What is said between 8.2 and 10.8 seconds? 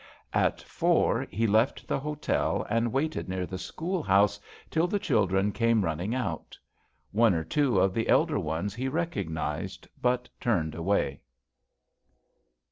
ones he recognized but turned